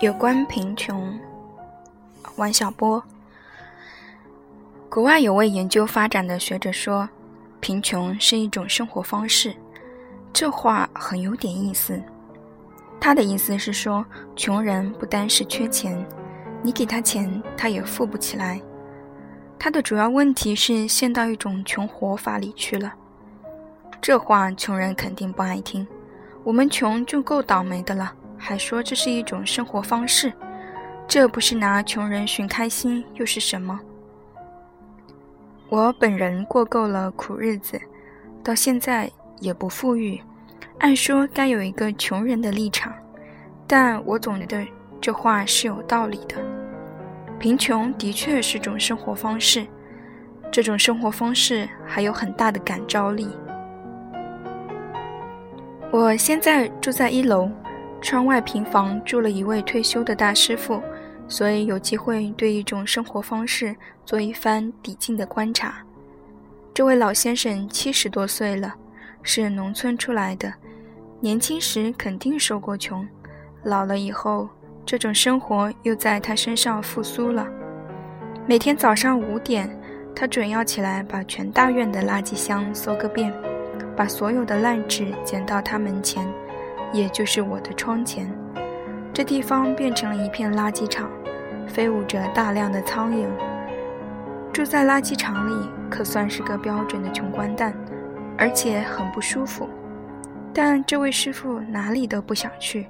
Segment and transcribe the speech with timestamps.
[0.00, 1.12] 有关贫穷，
[2.36, 3.02] 王小波。
[4.88, 7.06] 国外有位研究发展的学者说，
[7.60, 9.54] 贫穷是一种生活方式。
[10.32, 12.02] 这话很有点意思。
[12.98, 14.02] 他的意思是说，
[14.34, 16.02] 穷人不单是缺钱，
[16.62, 18.58] 你给他钱，他也富不起来。
[19.58, 22.94] 他的主要问题是陷到一种穷活法里去了。
[24.00, 25.86] 这话穷人肯定不爱听。
[26.42, 28.14] 我们穷就够倒霉的了。
[28.42, 30.32] 还说这是一种生活方式，
[31.06, 33.78] 这不是拿穷人寻开心又是什么？
[35.68, 37.78] 我本人过够了苦日子，
[38.42, 39.08] 到现在
[39.38, 40.20] 也不富裕，
[40.78, 42.92] 按说该有一个穷人的立场，
[43.66, 44.66] 但我总觉得
[45.00, 46.36] 这话是有道理的。
[47.38, 49.66] 贫穷的确是种生活方式，
[50.50, 53.28] 这种生活方式还有很大的感召力。
[55.92, 57.50] 我现在住在一楼。
[58.00, 60.82] 窗外平房住了一位退休的大师傅，
[61.28, 65.74] 所以有机会对一种生活方式做一番抵近的观察。
[66.72, 68.74] 这位老先生七十多岁了，
[69.22, 70.52] 是农村出来的，
[71.20, 73.06] 年轻时肯定受过穷，
[73.62, 74.48] 老了以后
[74.86, 77.46] 这种生活又在他身上复苏了。
[78.46, 79.70] 每天早上五点，
[80.16, 83.32] 他准要起来把全大院的垃圾箱搜个遍，
[83.94, 86.26] 把所有的烂纸捡到他门前。
[86.92, 88.32] 也就是我的窗前，
[89.12, 91.10] 这地方变成了一片垃圾场，
[91.68, 93.28] 飞舞着大量的苍蝇。
[94.52, 97.72] 住在垃圾场里可算是个标准的穷光蛋，
[98.36, 99.68] 而且很不舒服。
[100.52, 102.88] 但这位师傅哪里都不想去，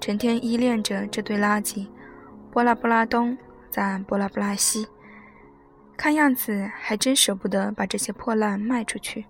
[0.00, 1.86] 成天依恋着这堆垃圾，
[2.50, 3.38] 波拉波拉东，
[3.70, 4.88] 再波拉波拉西，
[5.96, 9.24] 看样子还真舍不得把这些破烂卖出去。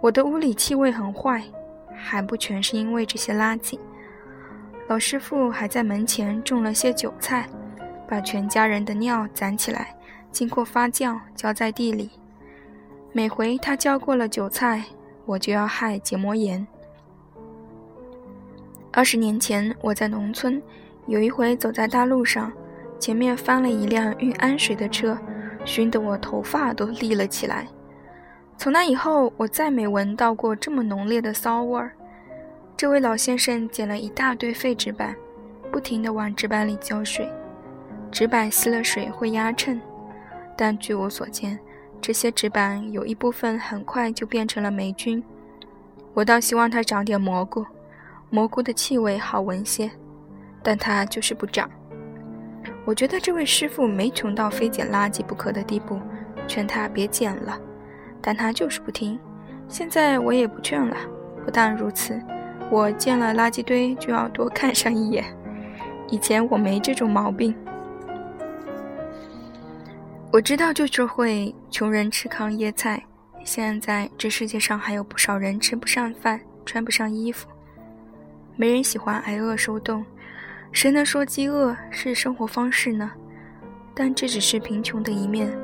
[0.00, 1.42] 我的屋里气味很坏。
[1.96, 3.78] 还不全是因为这些垃圾。
[4.88, 7.48] 老师傅还在门前种了些韭菜，
[8.06, 9.96] 把全家人的尿攒起来，
[10.30, 12.10] 经过发酵浇在地里。
[13.12, 14.84] 每回他浇过了韭菜，
[15.24, 16.66] 我就要害结膜炎。
[18.92, 20.62] 二十年前我在农村，
[21.06, 22.52] 有一回走在大路上，
[22.98, 25.18] 前面翻了一辆运氨水的车，
[25.64, 27.66] 熏得我头发都立了起来。
[28.56, 31.92] 从那以后，我再没闻到过这么浓烈的骚味儿。
[32.76, 35.14] 这位老先生捡了一大堆废纸板，
[35.70, 37.30] 不停地往纸板里浇水。
[38.10, 39.80] 纸板吸了水会压秤，
[40.56, 41.58] 但据我所见，
[42.00, 45.22] 这些纸板有一部分很快就变成了霉菌。
[46.14, 47.66] 我倒希望它长点蘑菇，
[48.30, 49.90] 蘑菇的气味好闻些，
[50.62, 51.68] 但它就是不长。
[52.84, 56.00] 我觉得这位师傅没穷到非捡垃圾不可的地步，
[56.46, 57.58] 劝他别捡了。
[58.26, 59.20] 但他就是不听，
[59.68, 60.96] 现在我也不劝了。
[61.44, 62.18] 不但如此，
[62.70, 65.22] 我见了垃圾堆就要多看上一眼。
[66.08, 67.54] 以前我没这种毛病。
[70.32, 73.02] 我知道就是会穷人吃糠咽菜。
[73.44, 77.46] 现在这世界上还有不少人吃不上饭，穿不上衣服。
[78.56, 80.02] 没人喜欢挨饿受冻，
[80.72, 83.12] 谁能说饥饿是生活方式呢？
[83.94, 85.54] 但这只是贫穷的一面，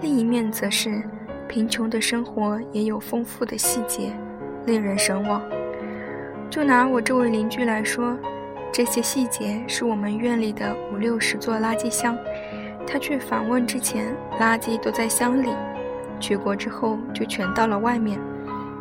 [0.00, 1.02] 另一面则是。
[1.48, 4.12] 贫穷的生活也有丰富的细节，
[4.66, 5.42] 令人神往。
[6.50, 8.16] 就拿我这位邻居来说，
[8.72, 12.16] 这些细节是我们院里的五六十座垃圾箱。
[12.86, 15.50] 他去访问之前，垃圾都在箱里；
[16.20, 18.18] 去过之后，就全到了外面。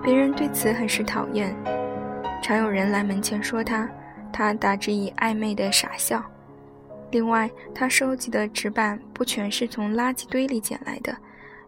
[0.03, 1.55] 别人对此很是讨厌，
[2.43, 3.89] 常有人来门前说他，
[4.31, 6.23] 他打之以暧昧的傻笑。
[7.09, 11.15] 另外，他收集的纸板不全是从垃圾堆里捡来的。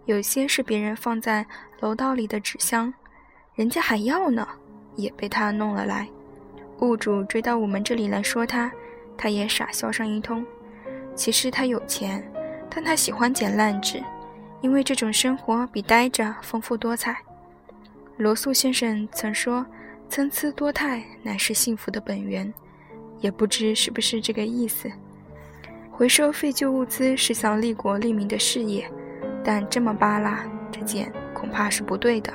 [0.08, 1.46] 有些是别人放在
[1.82, 2.92] 楼道里的纸箱，
[3.56, 4.48] 人家还要呢，
[4.96, 6.08] 也被他弄了来。
[6.80, 8.72] 物主追到我们这里来说他，
[9.18, 10.46] 他也傻笑上一通。
[11.14, 12.26] 其实他有钱，
[12.70, 14.02] 但他喜欢捡烂纸，
[14.62, 17.18] 因为这种生活比呆着丰富多彩。
[18.16, 19.66] 罗素先生曾说
[20.08, 22.52] ：“参差多态乃是幸福的本源。”
[23.20, 24.90] 也不知是不是这个意思。
[25.92, 28.90] 回收废旧物资是项利国利民的事业。
[29.48, 32.34] 但这么扒拉，这捡恐怕是不对的。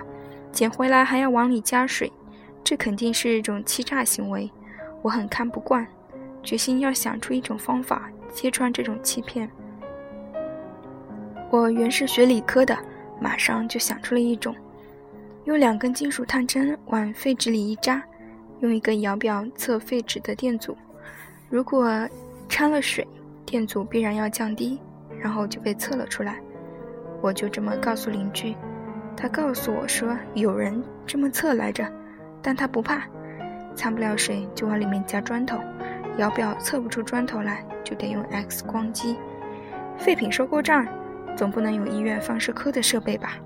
[0.50, 2.10] 捡回来还要往里加水，
[2.64, 4.50] 这肯定是一种欺诈行为。
[5.02, 5.86] 我很看不惯，
[6.42, 9.46] 决心要想出一种方法揭穿这种欺骗。
[11.50, 12.74] 我原是学理科的，
[13.20, 14.56] 马上就想出了一种：
[15.44, 18.02] 用两根金属探针往废纸里一扎，
[18.60, 20.74] 用一个摇表测废纸的电阻。
[21.50, 22.08] 如果
[22.48, 23.06] 掺了水，
[23.44, 24.80] 电阻必然要降低，
[25.20, 26.40] 然后就被测了出来。
[27.22, 28.54] 我就这么告诉邻居，
[29.16, 31.90] 他告诉我说有人这么测来着，
[32.42, 33.04] 但他不怕，
[33.76, 35.56] 掺不了水就往里面加砖头，
[36.18, 39.16] 摇表测不出砖头来，就得用 X 光机。
[39.96, 40.88] 废品收购站，
[41.36, 43.38] 总不能有医院放射科的设备吧？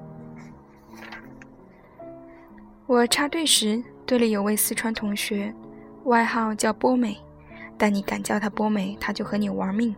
[2.87, 5.53] 我插队时，队里有位四川同学，
[6.05, 7.19] 外号叫波美，
[7.77, 9.95] 但你敢叫他波美，他就和你玩命。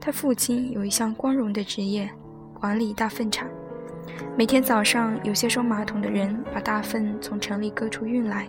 [0.00, 2.08] 他父亲有一项光荣的职业，
[2.62, 3.48] 管理大粪场。
[4.36, 8.46] 每天早上，有些收马桶的人把大粪从城里各处运来，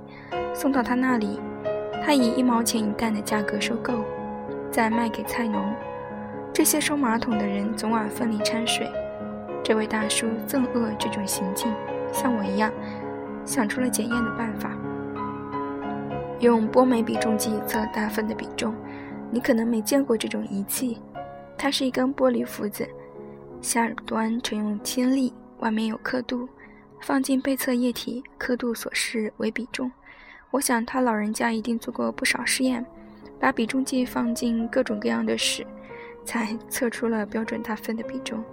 [0.53, 1.41] 送到他那里，
[2.05, 4.05] 他以一毛钱一担的价格收购，
[4.69, 5.65] 再卖给菜农。
[6.53, 8.87] 这些收马桶的人总往粪里掺水。
[9.63, 11.73] 这位大叔憎恶这种行径，
[12.11, 12.71] 像我一样，
[13.43, 14.77] 想出了检验的办法：
[16.39, 18.75] 用波美比重计测大粪的比重。
[19.31, 21.01] 你可能没见过这种仪器，
[21.57, 22.87] 它是一根玻璃浮子，
[23.63, 25.33] 下端呈用铅粒。
[25.59, 26.47] 外面有刻度，
[26.99, 29.89] 放进被测液体，刻度所示为比重。
[30.51, 32.85] 我想他老人家一定做过不少试验，
[33.39, 35.65] 把比重计放进各种各样的屎，
[36.25, 38.43] 才测出了标准大粪的比重。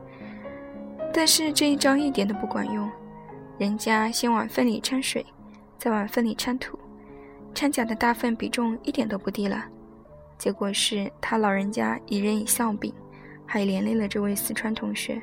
[1.12, 2.88] 但是这一招一点都不管用，
[3.58, 5.26] 人家先往粪里掺水，
[5.76, 6.78] 再往粪里掺土，
[7.52, 9.64] 掺假的大粪比重一点都不低了。
[10.38, 12.94] 结果是他老人家一人以笑柄，
[13.52, 15.20] 还连累了这位四川同学。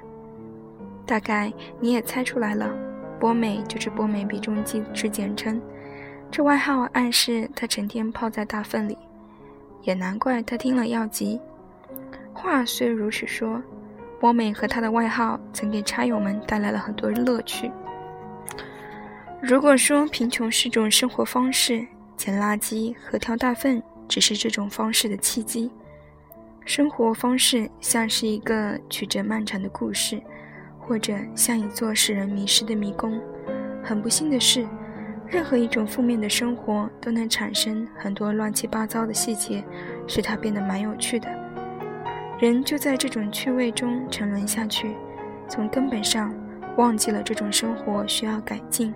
[1.05, 2.69] 大概你也猜出来了，
[3.17, 5.61] 波美就是波美比重计之简称。
[6.29, 8.97] 这外号暗示他成天泡在大粪里，
[9.83, 11.39] 也难怪他听了要急。
[12.33, 13.61] 话虽如此说，
[14.19, 17.71] 波美和他的外号曾给差友们带来了很多乐趣。
[19.41, 21.87] 如果说贫穷是种生活方式，
[22.17, 25.71] 捡垃圾和挑大粪只是这种方式的契机。
[26.67, 30.21] 生活方式像是一个曲折漫长的故事。
[30.87, 33.19] 或者像一座使人迷失的迷宫。
[33.83, 34.65] 很不幸的是，
[35.27, 39.61] 任何一种负面的生活都能产生很多乱七八糟的细节，
[40.07, 41.27] 使它变得蛮有趣的。
[42.39, 44.95] 人就在这种趣味中沉沦下去，
[45.49, 46.33] 从根本上
[46.77, 48.93] 忘记了这种生活需要改进。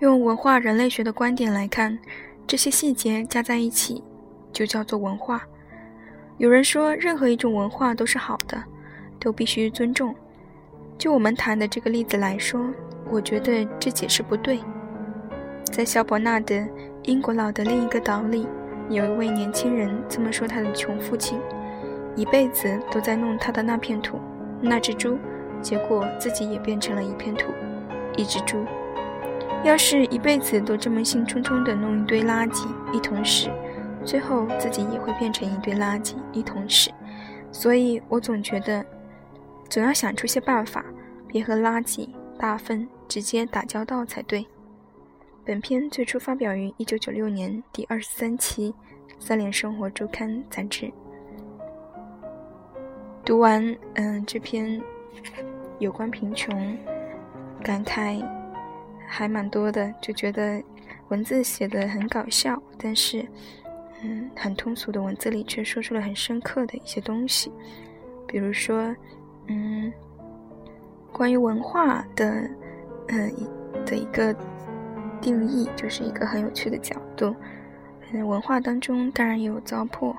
[0.00, 1.96] 用文化人类学的观点来看，
[2.44, 4.02] 这些细节加在一起，
[4.52, 5.46] 就叫做文化。
[6.38, 8.62] 有人说，任何一种文化都是好的。
[9.18, 10.14] 都必须尊重。
[10.96, 12.60] 就我们谈的这个例子来说，
[13.10, 14.60] 我觉得这解释不对。
[15.64, 16.64] 在肖伯纳的
[17.04, 18.46] 英国佬的另一个岛里，
[18.88, 21.40] 有一位年轻人这么说：他的穷父亲
[22.14, 24.20] 一辈子都在弄他的那片土，
[24.60, 25.18] 那只猪，
[25.60, 27.52] 结果自己也变成了一片土，
[28.16, 28.64] 一只猪。
[29.64, 33.50] 要是一辈子都这么兴冲冲地弄一堆垃圾，一桶屎，
[34.06, 36.90] 最后自己也会变成一堆垃圾，一桶屎。
[37.52, 38.82] 所以我总觉得。
[39.68, 40.84] 总要想出些办法，
[41.26, 42.08] 别和垃圾、
[42.38, 44.46] 大粪直接打交道才对。
[45.44, 48.72] 本篇最初发表于一九九六年第二十三期
[49.18, 50.88] 《三联生活周刊》杂志。
[53.24, 54.80] 读完，嗯，这篇
[55.80, 56.78] 有关贫穷，
[57.60, 58.24] 感慨
[59.08, 60.62] 还蛮多的，就觉得
[61.08, 63.26] 文字写的很搞笑，但是，
[64.02, 67.52] 嗯，很通俗的文字里却说出了很深刻的一些东西，
[68.26, 68.94] 比如说。
[69.48, 69.92] 嗯，
[71.12, 72.50] 关于文化的，
[73.06, 73.32] 嗯，
[73.86, 74.34] 的一个
[75.20, 77.32] 定义，就是一个很有趣的角度。
[78.10, 80.16] 嗯，文化当中当然也有糟粕，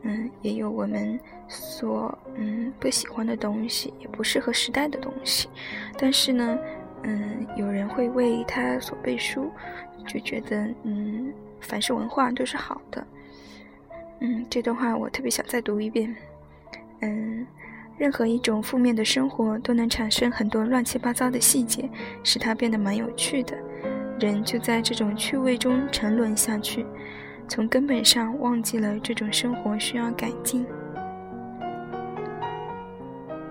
[0.00, 5.50] 嗯，也有我们所嗯不喜欢的东西，也不适合时代的东西。
[5.98, 6.58] 但是呢，
[7.02, 9.50] 嗯，有人会为他所背书，
[10.06, 11.30] 就觉得嗯，
[11.62, 13.06] 凡是文化都是好的。
[14.20, 16.14] 嗯，这段话我特别想再读一遍。
[17.00, 17.46] 嗯。
[17.98, 21.88] 任何一种负面的生活都能产生很多乱七八糟的细节，
[22.24, 23.56] 使它变得蛮有趣的。
[24.18, 26.84] 人就在这种趣味中沉沦下去，
[27.46, 30.66] 从根本上忘记了这种生活需要改进。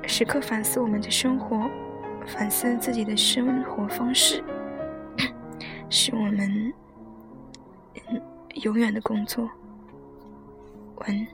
[0.06, 1.70] 时刻反思我们的生活，
[2.26, 4.44] 反思自己的生活方式，
[5.88, 6.74] 是我们
[8.10, 8.22] 嗯
[8.64, 9.50] 永远的工作。
[10.98, 11.28] 文。